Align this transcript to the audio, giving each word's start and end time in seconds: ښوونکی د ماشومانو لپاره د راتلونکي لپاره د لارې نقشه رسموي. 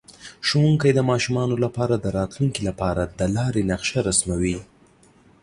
ښوونکی 0.47 0.91
د 0.95 0.99
ماشومانو 1.11 1.55
لپاره 1.65 1.95
د 1.97 2.05
راتلونکي 2.17 2.61
لپاره 2.69 3.01
د 3.19 3.21
لارې 3.35 3.61
نقشه 3.71 3.99
رسموي. 4.09 4.57